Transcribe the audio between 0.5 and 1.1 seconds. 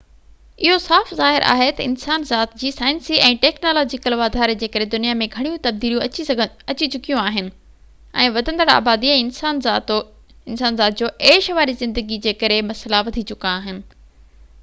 اهو صاف